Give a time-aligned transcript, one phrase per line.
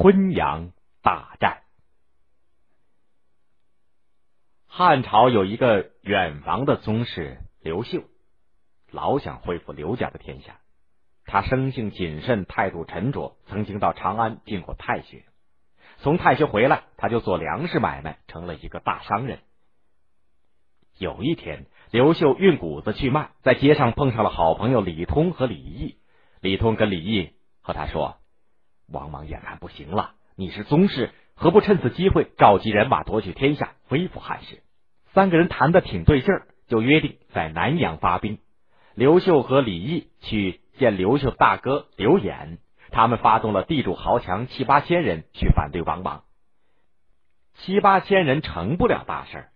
[0.00, 0.70] 昆阳
[1.02, 1.62] 大战。
[4.68, 8.04] 汉朝有一个远房的宗室刘秀，
[8.92, 10.60] 老想恢复刘家的天下。
[11.24, 15.24] 他生性谨慎，态度沉着，曾经到长安进过太学。
[15.96, 19.40] 从太学回来，他就做粮食买卖，成了一个大商人。
[20.96, 25.98] 有一天，刘秀运谷子去卖，在街上碰上了好朋友李通和李毅。
[26.40, 28.17] 李通跟李毅和他说
[28.92, 34.62] ：“王莽眼看不行了，你是宗室，何不趁此机会召集人马夺取天下，恢复汉室？”
[35.14, 38.38] 三个人谈的挺对劲儿，就约定在南阳发兵。
[38.94, 40.60] 刘秀和李毅去。
[40.78, 42.58] 见刘秀大哥刘演，
[42.92, 46.22] 他们发动了地主豪强七八千人去反对王莽。
[47.54, 49.46] 七八千人成不了大事，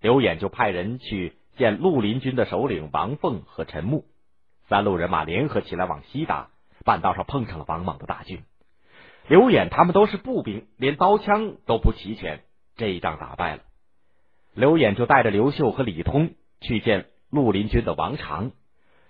[0.00, 4.06] 刘演就派人去见绿林军的首领王凤和陈穆。
[4.70, 6.48] 三路人马联合起来往西打，
[6.86, 8.42] 半道上碰上了王莽的大军。
[9.26, 12.42] 刘演他们都是步兵，连刀枪都不齐全，
[12.76, 13.62] 这一仗打败了。
[14.52, 18.52] 刘演就带着刘秀和李通去见绿林军的王常。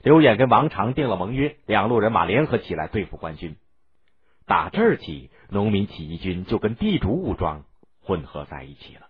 [0.02, 3.56] 刘演跟王常定了盟约，两路人马联合起来对付官军。
[4.46, 7.64] 打这儿起，农民起义军就跟地主武装
[8.02, 9.06] 混合在一起了。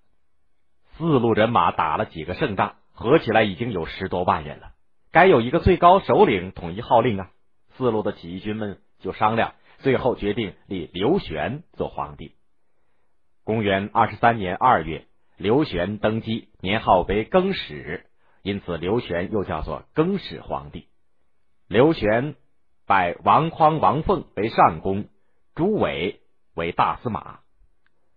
[0.97, 4.71] 四路人马打了几个胜仗，合起来已经有十多万人了。
[5.13, 7.31] 该有一个最高首领统一号令啊！
[7.77, 12.33] 四路的起义军们就商量，最后决定立刘玄做皇帝。
[13.45, 15.05] 公元二十三年二月，
[15.37, 18.07] 刘玄登基，年号为更始。
[18.43, 20.89] 因此，刘玄又叫做更始皇帝。
[21.69, 22.35] 刘玄
[22.87, 25.05] 拜王匡、王凤为上公，
[25.55, 26.23] 朱伟
[26.55, 27.41] 为大司马，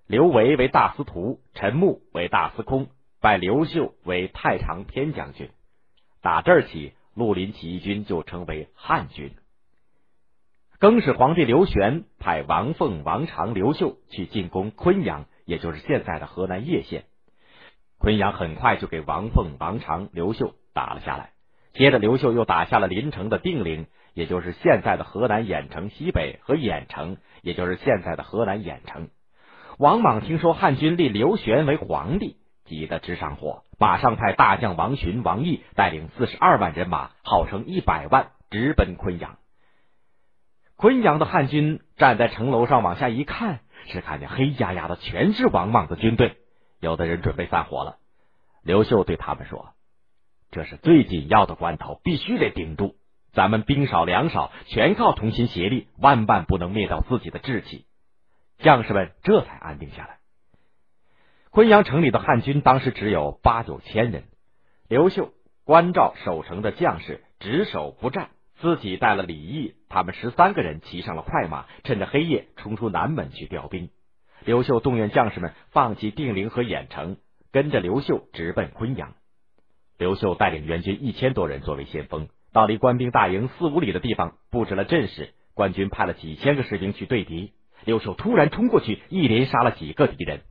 [0.07, 2.87] 刘维为大司徒，陈穆为大司空，
[3.19, 5.49] 拜刘秀为太常偏将军。
[6.21, 9.33] 打这儿起，绿林起义军就称为汉军。
[10.79, 17.05] 更始皇帝刘玄派王凤、王常、刘秀去进攻昆阳，也就是现在的河南叶县。
[17.97, 21.31] 昆阳很快就给王凤、王常、刘秀打了下来。
[21.73, 29.09] 接着，刘秀又打下了临城的定陵，也就是现在的河南兖城西北和兖城，也就是现在的河南兖城。
[29.79, 39.39] 王莽听说汉军立刘玄为皇帝，急得直上火，马上派大将王寻、王毅带领四十二万人马，号称一百万，直奔昆阳。
[40.77, 46.37] 昆阳的汉军站在城楼上往下一看，是看见黑压压的全是王莽的军队。
[46.79, 47.97] 有的人准备散伙了，
[48.61, 49.73] 刘秀对他们说
[50.51, 52.95] ：“这是最紧要的关头，必须得顶住。
[53.33, 57.87] 咱们兵少粮少，全靠同心协力，万万不能灭掉自己的志气。”
[58.59, 60.19] 将士们这才安定下来。
[61.49, 64.25] 昆阳城里的汉军当时只有八九千人，
[64.87, 65.33] 刘秀
[65.63, 68.29] 关照守城的将士只守不战，
[68.59, 73.89] 自己带了李毅他们十三个人骑上了快马，趁着黑夜冲出南门去调兵。
[74.45, 77.17] 刘秀动员将士们放弃定陵和兖城，
[77.51, 79.13] 跟着刘秀直奔昆阳。
[79.97, 85.33] 刘秀带领援军一千多人作为先锋，到离官兵大营四五里的地方布置了阵势。
[85.53, 87.53] 官军派了几千个士兵去对敌，
[87.83, 90.41] 刘秀突然冲过去，一连杀了几个敌人。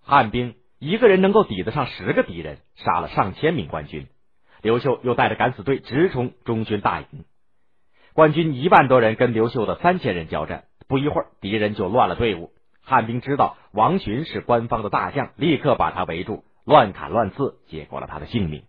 [0.00, 4.08] 汉兵一个人能够抵得上十个敌人，杀了上千名官军。
[4.62, 7.24] 刘秀又带着敢死队直冲中军大营，
[8.14, 12.50] 官军一万多人跟刘秀的三千人交战，不一会儿敌人就乱了队伍。
[12.82, 18.64] 汉兵知道王寻是官方的大将，立刻把他围住，乱砍乱刺，结果了他的性命。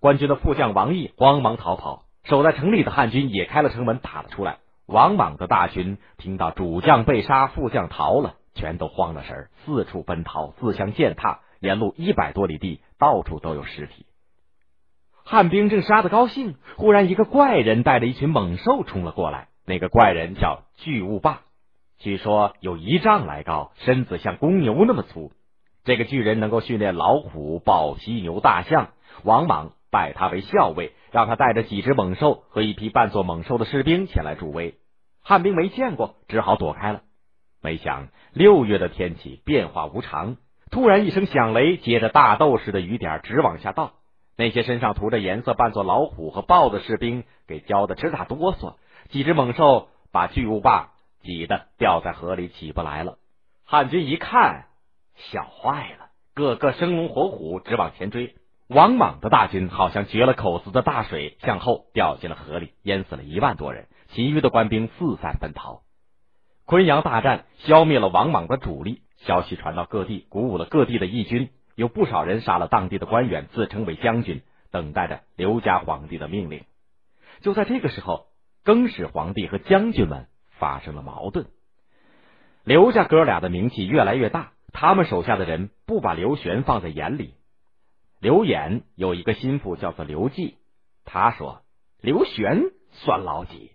[0.00, 4.60] 官军的副将王毅慌忙逃跑，守在城里的汉军也开了城门打了出来。
[4.86, 14.06] 王莽的大军听到主将被杀，副将逃了，全都慌了神，四处奔逃，自相践踏，沿路一百多里地到处都有尸体。
[15.30, 21.42] 汉兵正杀得高兴，忽然一个怪人带着一群猛兽冲了过来，那个怪人叫巨物霸。
[22.00, 25.30] 据说有一丈来高，身子像公牛那么粗。
[25.84, 28.88] 这个巨人能够训练老虎、豹、犀牛、大象。
[29.22, 34.74] 王莽拜他为校尉，让他带着几只猛兽和一批扮作猛兽的士兵前来助威。
[35.22, 37.02] 汉兵没见过，只好躲开了。
[37.62, 40.38] 没想六月的天气变化无常，
[40.72, 43.92] 突然一声响雷，接着大豆似的雨点直往下倒。
[44.40, 48.74] 那些身上涂着颜色、扮作老虎和豹的士兵给浇得直打哆嗦。
[49.10, 50.90] 几只猛兽把巨无霸。
[51.22, 53.18] 挤得掉在河里起不来了，
[53.66, 54.68] 汉军一看，
[55.16, 58.36] 笑坏了，个个生龙活虎，直往前追。
[58.68, 65.82] 王莽的大军好像绝了口子的大水，向后掉进了河里，淹死了一万多人，其余的官兵四散奔逃。
[66.64, 71.50] 昆阳大战消灭了王莽的主力，消息传到各地，鼓舞了各地的义军，
[71.80, 76.64] 有不少人杀了当地的官员，自称为将军，等待着刘家皇帝的命令。
[77.40, 78.26] 就在这个时候，
[78.62, 80.26] 更始皇帝和将军们。
[80.60, 81.46] 发生了矛盾。
[82.64, 87.32] 刘家哥俩的名气越来越大，他们手下的人不把刘玄放在眼里。
[88.20, 90.58] 刘演有一个心腹叫做刘季，
[91.06, 91.62] 他说
[92.02, 92.60] 刘玄
[92.92, 93.72] 算老几，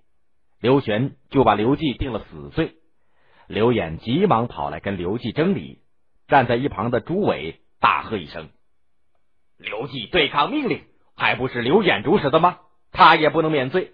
[0.62, 2.76] 刘玄就把刘季定了死罪。
[3.48, 5.80] 刘演急忙跑来跟刘季争理，
[6.28, 8.50] 站在一旁的朱伟大喝一声
[9.60, 10.86] ：“刘季对抗命令，
[11.16, 12.58] 还不是刘演主使的吗？
[12.92, 13.92] 他也不能免罪。”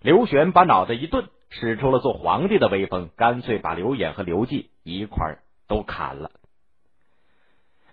[0.00, 5.36] 刘玄把脑袋一顿，使出了做皇帝的威风，干脆把刘演和刘季一块
[5.68, 6.30] 都砍了。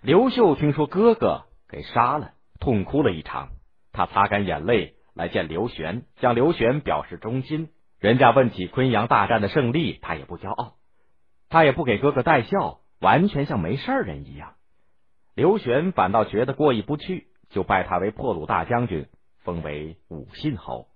[0.00, 3.50] 刘秀听说哥哥给杀了，痛哭了一场。
[3.92, 7.68] 他擦干眼泪来见刘玄，向刘玄表示忠心。
[8.00, 10.76] 人家问起昆阳大战的胜利，他也不骄傲，
[11.50, 14.54] 他也不给哥哥带孝，完全像没事人一样。
[15.34, 19.06] 刘玄反倒觉得过意不去，就拜他为破虏大将军，
[19.38, 20.88] 封为武信侯。